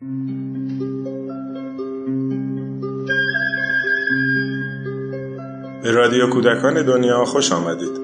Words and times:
به 0.00 0.06
رادیو 5.90 6.30
کودکان 6.30 6.86
دنیا 6.86 7.24
خوش 7.24 7.52
آمدید 7.52 8.00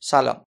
سلام 0.00 0.44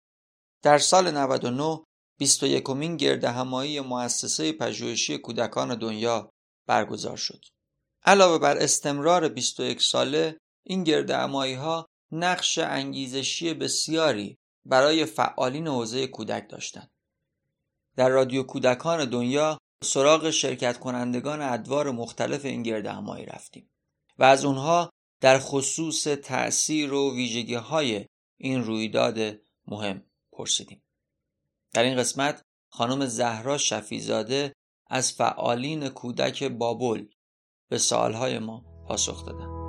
در 0.62 0.78
سال 0.78 1.10
99 1.10 1.84
21 2.18 2.70
مین 2.70 2.96
گرد 2.96 3.24
همایی 3.24 3.80
مؤسسه 3.80 4.52
پژوهشی 4.52 5.18
کودکان 5.18 5.78
دنیا 5.78 6.30
برگزار 6.66 7.16
شد. 7.16 7.40
علاوه 8.04 8.38
بر 8.38 8.58
استمرار 8.58 9.28
21 9.28 9.82
ساله 9.82 10.38
این 10.66 10.84
گرد 10.84 11.10
همایی 11.10 11.54
ها 11.54 11.86
نقش 12.12 12.58
انگیزشی 12.58 13.54
بسیاری 13.54 14.38
برای 14.64 15.04
فعالین 15.04 15.66
حوزه 15.66 16.06
کودک 16.06 16.48
داشتند. 16.50 16.90
در 17.96 18.08
رادیو 18.08 18.42
کودکان 18.42 19.10
دنیا 19.10 19.58
سراغ 19.84 20.30
شرکت 20.30 20.78
کنندگان 20.78 21.42
ادوار 21.42 21.90
مختلف 21.90 22.44
این 22.44 22.62
گرد 22.62 22.86
همایی 22.86 23.26
رفتیم 23.26 23.70
و 24.18 24.24
از 24.24 24.44
اونها 24.44 24.90
در 25.20 25.38
خصوص 25.38 26.02
تأثیر 26.04 26.92
و 26.92 27.14
ویژگی 27.14 27.54
های 27.54 28.06
این 28.36 28.64
رویداد 28.64 29.18
مهم 29.66 30.04
پرسیدیم. 30.32 30.82
در 31.72 31.82
این 31.82 31.96
قسمت 31.96 32.42
خانم 32.70 33.06
زهرا 33.06 33.58
شفیزاده 33.58 34.52
از 34.86 35.12
فعالین 35.12 35.88
کودک 35.88 36.44
بابل 36.44 37.06
به 37.68 37.78
سوالهای 37.78 38.38
ما 38.38 38.64
پاسخ 38.88 39.26
دادند. 39.26 39.61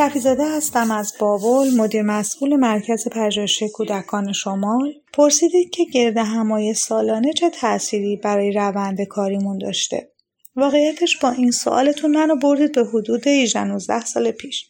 شفیزاده 0.00 0.56
هستم 0.56 0.90
از 0.90 1.14
بابل 1.20 1.70
مدیر 1.76 2.02
مسئول 2.02 2.56
مرکز 2.56 3.08
پژوهش 3.08 3.62
کودکان 3.74 4.32
شمال. 4.32 4.92
پرسیدید 5.12 5.70
که 5.70 5.84
گرد 5.84 6.16
همای 6.16 6.74
سالانه 6.74 7.32
چه 7.32 7.50
تأثیری 7.50 8.16
برای 8.16 8.52
روند 8.52 9.02
کاریمون 9.02 9.58
داشته. 9.58 10.12
واقعیتش 10.56 11.16
با 11.16 11.30
این 11.30 11.50
سوالتون 11.50 12.10
منو 12.10 12.36
بردید 12.36 12.74
به 12.74 12.84
حدود 12.84 13.26
18 13.26 14.04
سال 14.04 14.30
پیش. 14.30 14.68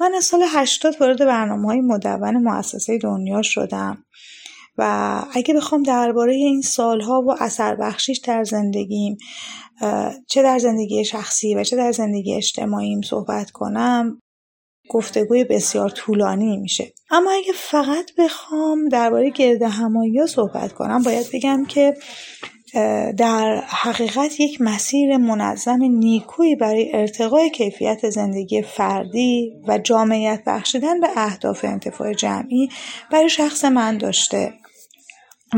من 0.00 0.14
از 0.16 0.24
سال 0.24 0.44
80 0.48 0.96
وارد 1.00 1.18
برنامه 1.18 1.68
های 1.68 1.80
مدون 1.80 2.36
مؤسسه 2.36 2.98
دنیا 2.98 3.42
شدم 3.42 4.04
و 4.78 5.22
اگه 5.34 5.54
بخوام 5.54 5.82
درباره 5.82 6.34
این 6.34 6.62
سالها 6.62 7.22
و 7.22 7.42
اثر 7.42 7.74
بخشیش 7.74 8.18
در 8.18 8.44
زندگیم 8.44 9.16
چه 10.28 10.42
در 10.42 10.58
زندگی 10.58 11.04
شخصی 11.04 11.54
و 11.54 11.64
چه 11.64 11.76
در 11.76 11.92
زندگی 11.92 12.34
اجتماعیم 12.34 13.00
صحبت 13.00 13.50
کنم 13.50 14.20
گفتگوی 14.90 15.44
بسیار 15.44 15.90
طولانی 15.90 16.56
میشه. 16.56 16.92
اما 17.10 17.30
اگه 17.30 17.52
فقط 17.54 18.10
بخوام 18.18 18.88
درباره 18.88 19.30
گرد 19.30 19.62
همایی 19.62 20.26
صحبت 20.26 20.72
کنم 20.72 21.02
باید 21.02 21.26
بگم 21.32 21.64
که 21.64 21.94
در 23.16 23.62
حقیقت 23.68 24.40
یک 24.40 24.60
مسیر 24.60 25.16
منظم 25.16 25.82
نیکویی 25.82 26.56
برای 26.56 26.96
ارتقای 26.96 27.50
کیفیت 27.50 28.10
زندگی 28.10 28.62
فردی 28.62 29.52
و 29.68 29.78
جامعیت 29.78 30.42
بخشیدن 30.46 31.00
به 31.00 31.08
اهداف 31.16 31.64
انتفاع 31.64 32.12
جمعی 32.12 32.68
برای 33.12 33.28
شخص 33.28 33.64
من 33.64 33.98
داشته. 33.98 34.52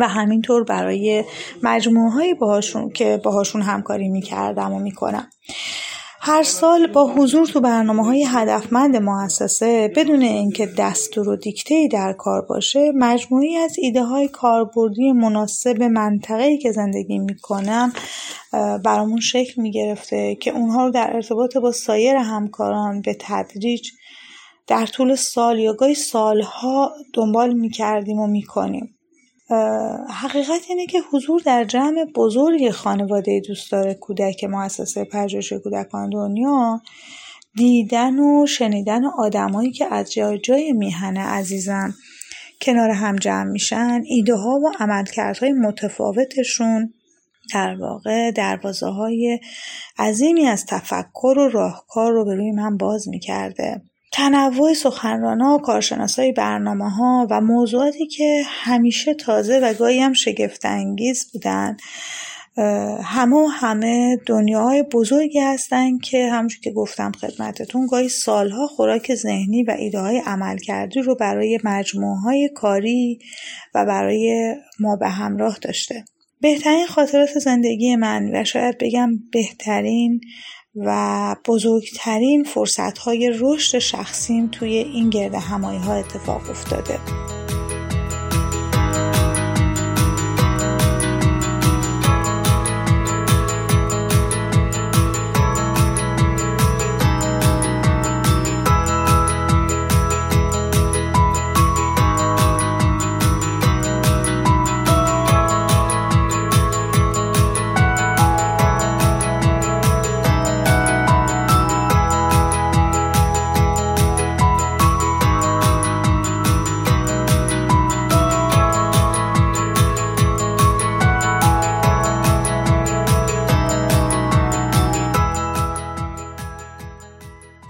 و 0.01 0.09
همینطور 0.09 0.65
برای 0.65 1.25
مجموعه 1.63 2.11
هایی 2.11 2.35
باهاشون 2.35 2.91
که 2.91 3.21
باهاشون 3.25 3.63
همکاری 3.63 4.09
می‌کردم 4.09 4.73
و 4.73 4.79
می‌کنم. 4.79 5.31
هر 6.25 6.43
سال 6.43 6.87
با 6.87 7.07
حضور 7.07 7.47
تو 7.47 7.61
برنامه 7.61 8.07
های 8.07 8.27
هدفمند 8.29 8.97
مؤسسه 8.97 9.93
بدون 9.97 10.23
اینکه 10.23 10.67
دستور 10.67 11.29
و 11.29 11.37
دیکته 11.37 11.89
در 11.93 12.13
کار 12.13 12.43
باشه 12.49 12.93
مجموعی 12.95 13.57
از 13.57 13.77
ایده 13.79 14.03
های 14.03 14.29
کاربردی 14.29 15.13
مناسب 15.13 15.83
منطقه‌ای 15.83 16.59
که 16.59 16.73
زندگی 16.73 17.19
می‌کنم 17.19 17.93
برامون 18.85 19.21
شکل 19.21 19.63
می‌گرفته 19.63 20.35
که 20.35 20.51
اونها 20.51 20.85
رو 20.85 20.91
در 20.91 21.11
ارتباط 21.15 21.57
با 21.57 21.73
سایر 21.73 22.17
همکاران 22.17 23.01
به 23.01 23.17
تدریج 23.21 23.89
در 24.67 24.87
طول 24.87 25.15
سال 25.15 25.59
یا 25.59 25.73
گاهی 25.73 25.95
سالها 25.95 26.93
دنبال 27.15 27.53
می‌کردیم 27.53 28.19
و 28.19 28.27
می‌کنیم. 28.27 28.95
حقیقت 30.09 30.61
اینه 30.69 30.87
که 30.87 30.99
حضور 31.13 31.41
در 31.45 31.65
جمع 31.65 32.05
بزرگ 32.15 32.71
خانواده 32.71 33.41
دوستدار 33.49 33.93
کودک 33.93 34.45
مؤسسه 34.45 35.05
پژوهش 35.05 35.53
کودکان 35.53 36.11
دنیا 36.11 36.81
دیدن 37.55 38.19
و 38.19 38.47
شنیدن 38.47 39.05
آدمایی 39.19 39.71
که 39.71 39.95
از 39.95 40.13
جای 40.13 40.39
جای 40.39 40.73
میهن 40.73 41.17
عزیزم 41.17 41.95
کنار 42.61 42.91
هم 42.91 43.17
جمع 43.17 43.51
میشن 43.51 44.03
ایده 44.07 44.35
ها 44.35 44.61
و 44.61 44.73
عملکردهای 44.81 45.53
متفاوتشون 45.53 46.95
در 47.55 47.77
واقع 47.81 48.31
دروازه 48.31 48.87
های 48.87 49.41
عظیمی 49.99 50.47
از 50.47 50.67
تفکر 50.67 51.35
و 51.39 51.49
راهکار 51.49 52.13
رو 52.13 52.25
به 52.25 52.35
روی 52.35 52.51
من 52.51 52.77
باز 52.77 53.09
می‌کرده. 53.09 53.83
تنوع 54.13 54.75
سخنرانا 54.75 55.55
و 55.55 55.59
کارشناسای 55.59 56.33
برنامه 56.33 56.91
ها 56.91 57.27
و 57.31 57.41
موضوعاتی 57.41 58.07
که 58.07 58.43
همیشه 58.47 59.15
تازه 59.15 59.59
و 59.59 59.75
گاهی 59.75 59.99
هم 59.99 60.13
شگفتانگیز 60.13 61.33
بودن 61.33 61.77
همه 63.05 63.37
و 63.37 63.47
همه 63.47 64.17
دنیاهای 64.27 64.83
بزرگی 64.83 65.41
هستند 65.41 66.01
که 66.01 66.31
همچون 66.31 66.61
که 66.63 66.71
گفتم 66.71 67.13
خدمتتون 67.13 67.87
گاهی 67.87 68.09
سالها 68.09 68.67
خوراک 68.67 69.15
ذهنی 69.15 69.63
و 69.63 69.71
ایده 69.79 70.01
های 70.01 70.23
عمل 70.27 70.59
کردی 70.59 71.01
رو 71.01 71.15
برای 71.15 71.59
مجموعه 71.65 72.21
های 72.21 72.51
کاری 72.55 73.19
و 73.75 73.87
برای 73.87 74.55
ما 74.81 74.97
به 74.97 75.09
همراه 75.09 75.59
داشته. 75.63 76.05
بهترین 76.41 76.87
خاطرات 76.87 77.39
زندگی 77.39 77.97
من 77.97 78.31
و 78.35 78.45
شاید 78.45 78.79
بگم 78.79 79.11
بهترین 79.33 80.21
و 80.77 81.37
بزرگترین 81.47 82.45
فرصت 82.45 82.99
های 82.99 83.33
رشد 83.41 83.79
شخصیم 83.79 84.49
توی 84.49 84.69
این 84.69 85.11
گرد 85.11 85.35
همایی 85.35 85.79
ها 85.79 85.95
اتفاق 85.95 86.51
افتاده. 86.51 86.99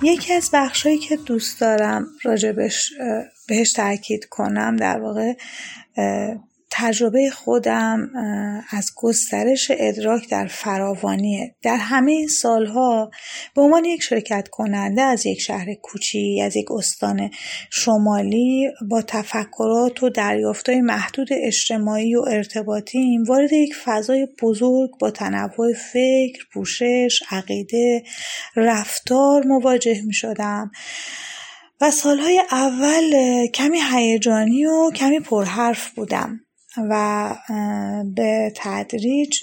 یکی 0.02 0.32
از 0.32 0.50
بخشهایی 0.52 0.98
که 0.98 1.16
دوست 1.16 1.60
دارم 1.60 2.06
راجبش 2.22 2.92
بهش 3.48 3.72
تاکید 3.72 4.24
کنم 4.24 4.76
در 4.76 5.00
واقع 5.00 5.34
تجربه 6.74 7.30
خودم 7.30 8.10
از 8.70 8.90
گسترش 8.96 9.70
ادراک 9.74 10.28
در 10.30 10.46
فراوانیه. 10.46 11.54
در 11.62 11.76
همه 11.76 12.12
این 12.12 12.28
سالها 12.28 13.10
به 13.54 13.62
عنوان 13.62 13.84
یک 13.84 14.02
شرکت 14.02 14.48
کننده 14.48 15.02
از 15.02 15.26
یک 15.26 15.40
شهر 15.40 15.74
کوچی 15.74 16.40
از 16.40 16.56
یک 16.56 16.72
استان 16.72 17.30
شمالی 17.70 18.70
با 18.88 19.02
تفکرات 19.02 20.02
و 20.02 20.08
دریافتهای 20.08 20.80
محدود 20.80 21.28
اجتماعی 21.30 22.14
و 22.14 22.20
ارتباطیم 22.28 23.24
وارد 23.24 23.52
یک 23.52 23.74
فضای 23.84 24.28
بزرگ 24.42 24.90
با 25.00 25.10
تنوع 25.10 25.72
فکر، 25.92 26.44
پوشش، 26.52 27.22
عقیده، 27.30 28.02
رفتار 28.56 29.46
مواجه 29.46 30.02
می 30.06 30.14
شدم 30.14 30.70
و 31.80 31.90
سالهای 31.90 32.42
اول 32.50 33.46
کمی 33.46 33.78
هیجانی 33.92 34.66
و 34.66 34.90
کمی 34.90 35.20
پرحرف 35.20 35.90
بودم. 35.90 36.40
و 36.76 37.34
به 38.14 38.52
تدریج 38.56 39.38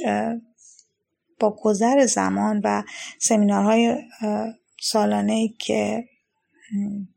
با 1.40 1.58
گذر 1.62 2.06
زمان 2.06 2.62
و 2.64 2.84
سمینارهای 3.20 3.96
سالانه 4.82 5.50
که 5.60 6.04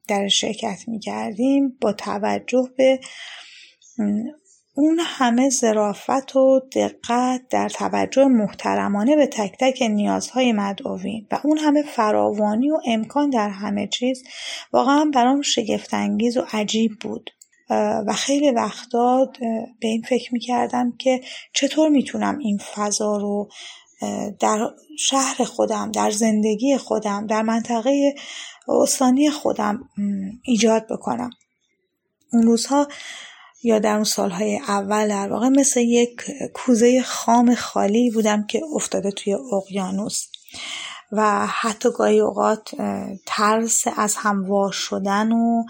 در 0.09 0.29
شرکت 0.29 0.79
می 0.87 1.01
کردیم 1.01 1.79
با 1.81 1.93
توجه 1.93 2.69
به 2.77 3.01
اون 4.75 5.01
همه 5.03 5.51
ظرافت 5.51 6.37
و 6.37 6.61
دقت 6.77 7.43
در 7.51 7.69
توجه 7.69 8.25
محترمانه 8.25 9.17
به 9.17 9.27
تک 9.27 9.57
تک 9.61 9.83
نیازهای 9.83 10.53
مدعوین 10.53 11.27
و 11.31 11.41
اون 11.45 11.59
همه 11.59 11.83
فراوانی 11.83 12.71
و 12.71 12.79
امکان 12.87 13.31
در 13.31 13.49
همه 13.49 13.87
چیز 13.87 14.23
واقعا 14.73 15.11
برام 15.15 15.43
شگفتانگیز 15.43 16.37
و 16.37 16.45
عجیب 16.53 16.93
بود. 17.01 17.31
و 18.07 18.13
خیلی 18.13 18.51
وقتا 18.51 19.33
به 19.81 19.89
این 19.89 20.03
فکر 20.03 20.35
می‌کردم 20.35 20.93
که 20.99 21.21
چطور 21.53 21.89
می‌تونم 21.89 22.39
این 22.39 22.59
فضا 22.75 23.17
رو 23.17 23.49
در 24.41 24.71
شهر 24.99 25.45
خودم 25.45 25.93
در 25.93 26.11
زندگی 26.11 26.77
خودم 26.77 27.27
در 27.27 27.43
منطقه 27.43 28.15
استانی 28.69 29.31
خودم 29.31 29.89
ایجاد 30.45 30.87
بکنم. 30.91 31.31
اون 32.33 32.43
روزها 32.43 32.89
یا 33.63 33.79
در 33.79 33.95
اون 33.95 34.05
سالهای 34.05 34.61
اول 34.69 35.09
در 35.09 35.33
واقع 35.33 35.49
مثل 35.49 35.81
یک 35.81 36.23
کوزه 36.55 37.03
خام 37.03 37.55
خالی 37.55 38.11
بودم 38.11 38.47
که 38.47 38.61
افتاده 38.75 39.11
توی 39.11 39.37
اقیانوس. 39.53 40.27
و 41.13 41.47
حتی 41.47 41.89
گاهی 41.97 42.21
اوقات 42.21 42.71
ترس 43.27 43.85
از 43.97 44.15
هم 44.17 44.51
وا 44.51 44.71
شدن 44.71 45.33
و 45.33 45.65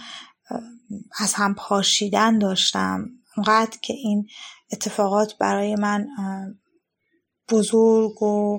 از 1.19 1.35
هم 1.35 1.55
پاشیدن 1.55 2.39
داشتم. 2.39 3.09
اونقدر 3.37 3.79
که 3.83 3.95
این 3.95 4.27
اتفاقات 4.73 5.39
برای 5.39 5.75
من 5.75 6.07
بزرگ 7.51 8.23
و 8.23 8.59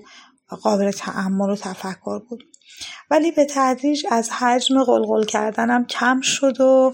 قابل 0.62 0.92
تعمل 0.92 1.50
و 1.50 1.56
تفکر 1.56 2.20
بود. 2.20 2.44
ولی 3.12 3.32
به 3.32 3.48
تدریج 3.50 4.06
از 4.12 4.30
حجم 4.30 4.84
قلقل 4.84 5.26
کردنم 5.26 5.86
کم 5.86 6.22
شد 6.22 6.62
و 6.62 6.94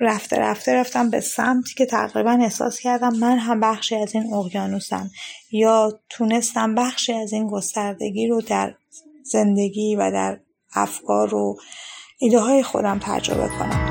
رفته 0.00 0.38
رفته 0.38 0.74
رفتم 0.74 1.10
به 1.10 1.20
سمتی 1.20 1.74
که 1.74 1.86
تقریبا 1.86 2.30
احساس 2.30 2.80
کردم 2.80 3.16
من 3.16 3.38
هم 3.38 3.60
بخشی 3.60 3.96
از 3.96 4.14
این 4.14 4.34
اقیانوسم. 4.34 5.10
یا 5.52 6.00
تونستم 6.10 6.74
بخشی 6.74 7.12
از 7.12 7.32
این 7.32 7.46
گستردگی 7.46 8.26
رو 8.26 8.40
در 8.40 8.74
زندگی 9.24 9.96
و 9.96 10.10
در 10.10 10.40
افکار 10.74 11.34
و 11.34 11.58
ایده 12.18 12.40
های 12.40 12.62
خودم 12.62 12.98
تجربه 13.02 13.48
کنم. 13.48 13.85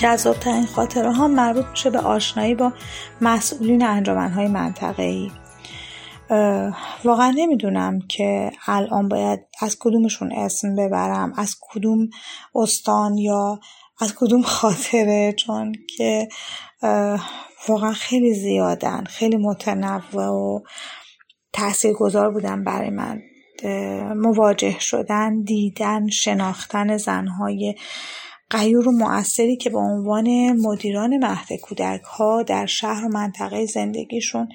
جذابترین 0.00 0.66
خاطره 0.66 1.12
ها 1.12 1.28
مربوط 1.28 1.64
میشه 1.66 1.90
به 1.90 1.98
آشنایی 1.98 2.54
با 2.54 2.72
مسئولین 3.20 3.82
انجمنهای 3.82 4.48
منطقه 4.48 5.02
ای 5.02 5.30
واقعا 7.04 7.30
نمی‌دونم 7.36 7.98
که 8.08 8.50
الان 8.66 9.08
باید 9.08 9.40
از 9.60 9.76
کدومشون 9.80 10.32
اسم 10.32 10.76
ببرم 10.76 11.32
از 11.36 11.56
کدوم 11.60 12.08
استان 12.54 13.18
یا 13.18 13.60
از 14.00 14.14
کدوم 14.14 14.42
خاطره 14.42 15.32
چون 15.32 15.72
که 15.96 16.28
واقعا 17.68 17.92
خیلی 17.92 18.34
زیادن 18.34 19.04
خیلی 19.04 19.36
متنوع 19.36 20.16
و 20.16 20.60
گذار 21.98 22.30
بودن 22.30 22.64
برای 22.64 22.90
من. 22.90 23.22
مواجه 24.16 24.78
شدن 24.78 25.42
دیدن 25.42 26.08
شناختن 26.08 26.96
زنهای 26.96 27.74
غیور 28.50 28.88
و 28.88 28.92
مؤثری 28.92 29.56
که 29.56 29.70
به 29.70 29.78
عنوان 29.78 30.52
مدیران 30.52 31.16
مهد 31.16 31.52
کودک 31.52 32.02
ها 32.02 32.42
در 32.42 32.66
شهر 32.66 33.04
و 33.04 33.08
منطقه 33.08 33.66
زندگیشون 33.66 34.48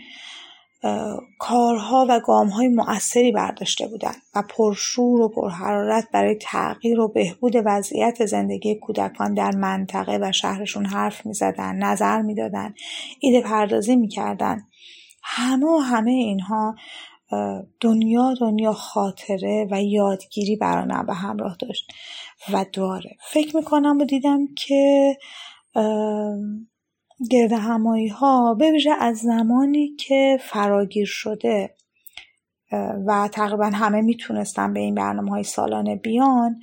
کارها 1.39 2.05
و 2.09 2.19
گامهای 2.19 2.67
مؤثری 2.67 3.31
برداشته 3.31 3.87
بودند 3.87 4.21
و 4.35 4.43
پرشور 4.49 5.21
و 5.21 5.29
پرحرارت 5.29 6.07
برای 6.13 6.35
تغییر 6.41 6.99
و 6.99 7.07
بهبود 7.07 7.53
وضعیت 7.65 8.25
زندگی 8.25 8.75
کودکان 8.75 9.33
در 9.33 9.51
منطقه 9.51 10.19
و 10.21 10.31
شهرشون 10.31 10.85
حرف 10.85 11.25
می‌زدن 11.25 11.75
نظر 11.75 12.21
می‌دادن 12.21 12.73
ایده 13.19 13.41
پردازی 13.41 13.95
می‌کردن 13.95 14.67
همه 15.23 15.65
و 15.65 15.77
همه 15.77 16.11
اینها 16.11 16.75
دنیا 17.81 18.33
دنیا 18.39 18.73
خاطره 18.73 19.67
و 19.71 19.83
یادگیری 19.83 20.55
برای 20.55 21.05
به 21.07 21.13
همراه 21.13 21.55
داشت 21.59 21.91
و 22.53 22.65
داره 22.73 23.17
فکر 23.31 23.55
می‌کنم 23.55 23.97
و 24.01 24.05
دیدم 24.05 24.39
که 24.55 25.17
گرد 27.31 27.51
همایی 27.51 28.07
ها 28.07 28.53
به 28.53 28.71
ویژه 28.71 28.91
از 28.99 29.17
زمانی 29.17 29.95
که 29.95 30.37
فراگیر 30.41 31.05
شده 31.05 31.75
و 33.05 33.29
تقریبا 33.31 33.65
همه 33.65 34.01
می‌تونستن 34.01 34.73
به 34.73 34.79
این 34.79 34.95
برنامه 34.95 35.29
های 35.29 35.43
سالانه 35.43 35.95
بیان. 35.95 36.59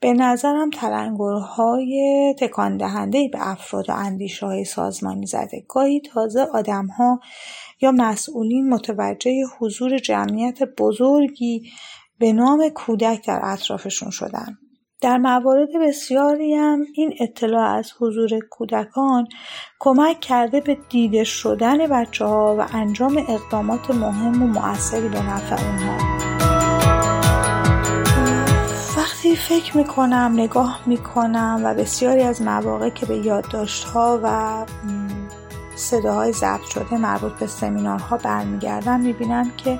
به 0.00 0.12
نظرم 0.12 0.70
تلنگرهای 0.70 2.34
تکان 2.38 2.76
دهنده 2.76 3.28
به 3.32 3.38
افراد 3.40 3.90
و 3.90 3.92
اندیشه 3.92 4.46
های 4.46 4.64
سازمانی 4.64 5.26
زده. 5.26 5.64
گاهی 5.68 6.00
تازه 6.00 6.40
آدم 6.54 6.86
ها 6.86 7.20
یا 7.80 7.92
مسئولین 7.92 8.68
متوجه 8.68 9.44
حضور 9.58 9.98
جمعیت 9.98 10.62
بزرگی 10.62 11.70
به 12.18 12.32
نام 12.32 12.68
کودک 12.68 13.26
در 13.26 13.40
اطرافشون 13.42 14.10
شدن. 14.10 14.58
در 15.00 15.18
موارد 15.18 15.68
بسیاری 15.82 16.54
هم 16.54 16.84
این 16.94 17.14
اطلاع 17.20 17.76
از 17.76 17.92
حضور 18.00 18.30
کودکان 18.50 19.26
کمک 19.78 20.20
کرده 20.20 20.60
به 20.60 20.78
دیده 20.88 21.24
شدن 21.24 21.86
بچه 21.86 22.24
ها 22.24 22.56
و 22.58 22.66
انجام 22.72 23.24
اقدامات 23.28 23.90
مهم 23.90 24.42
و 24.42 24.46
مؤثری 24.46 25.08
به 25.08 25.22
نفع 25.22 25.66
اونها. 25.66 26.14
وقتی 28.96 29.36
فکر 29.36 29.76
می‌کنم 29.76 30.32
نگاه 30.34 30.80
می‌کنم 30.86 31.60
و 31.64 31.74
بسیاری 31.74 32.22
از 32.22 32.42
مواقع 32.42 32.88
که 32.88 33.06
به 33.06 33.16
یادداشت 33.16 33.84
ها 33.84 34.20
و 34.22 34.66
صداهای 35.76 36.32
ضبط 36.32 36.64
شده 36.64 36.96
مربوط 36.98 37.32
به 37.32 37.46
سمینارها 37.46 38.16
برمیگردم 38.16 39.00
می‌بینم 39.00 39.50
که 39.56 39.78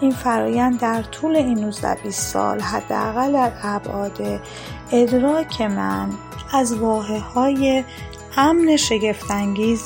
این 0.00 0.10
فرایند 0.10 0.80
در 0.80 1.02
طول 1.02 1.36
این 1.36 1.58
19 1.58 1.96
20 2.02 2.32
سال 2.32 2.60
حداقل 2.60 3.32
در 3.32 3.52
ابعاد 3.62 4.40
ادراک 4.92 5.60
من 5.60 6.10
از 6.52 6.74
واحه 6.74 7.18
های 7.18 7.84
امن 8.36 8.76
شگفتانگیز 8.76 9.82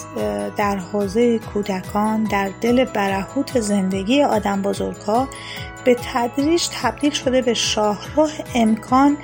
در 0.56 0.76
حوزه 0.76 1.38
کودکان 1.38 2.24
در 2.24 2.50
دل 2.60 2.84
برهوت 2.84 3.60
زندگی 3.60 4.22
آدم 4.22 4.62
بزرگها 4.62 5.28
به 5.84 5.96
تدریج 6.14 6.68
تبدیل 6.82 7.10
شده 7.10 7.42
به 7.42 7.54
شاهراه 7.54 8.30
امکان 8.54 9.16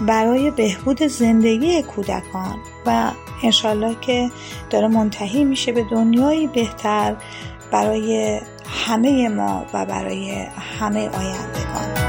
برای 0.00 0.50
بهبود 0.50 1.02
زندگی 1.02 1.82
کودکان. 1.82 2.58
و 2.86 3.10
انشالله 3.42 3.96
که 4.00 4.30
داره 4.70 4.88
منتهی 4.88 5.44
میشه 5.44 5.72
به 5.72 5.84
دنیایی 5.90 6.46
بهتر 6.46 7.16
برای 7.70 8.40
همه 8.86 9.28
ما 9.28 9.66
و 9.74 9.86
برای 9.86 10.46
همه 10.78 11.08
آیندگان. 11.08 12.07